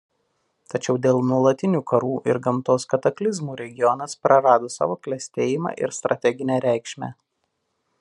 [0.73, 7.17] Tačiau dėl nuolatinių karų ir gamtos kataklizmų regionas prarado savo klestėjimą ir strateginę reikšmę.